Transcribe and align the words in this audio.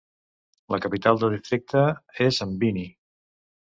La 0.75 0.79
capital 0.85 1.21
del 1.25 1.33
districte 1.35 1.87
és 2.31 2.43
Mbini. 2.53 2.91